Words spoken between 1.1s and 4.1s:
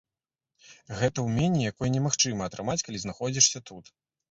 ўменне, якое немагчыма атрымаць, калі знаходзішся тут.